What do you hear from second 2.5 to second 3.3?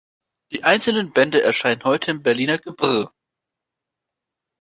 Gebr.